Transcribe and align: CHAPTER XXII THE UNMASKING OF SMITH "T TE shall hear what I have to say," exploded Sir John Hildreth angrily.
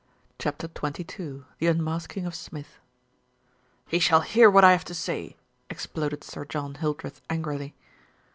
CHAPTER 0.39 0.65
XXII 0.67 1.43
THE 1.59 1.67
UNMASKING 1.67 2.25
OF 2.25 2.33
SMITH 2.33 2.79
"T 3.91 3.97
TE 3.97 3.99
shall 3.99 4.21
hear 4.21 4.49
what 4.49 4.63
I 4.63 4.71
have 4.71 4.83
to 4.85 4.95
say," 4.95 5.37
exploded 5.69 6.23
Sir 6.23 6.43
John 6.43 6.73
Hildreth 6.73 7.21
angrily. 7.29 7.75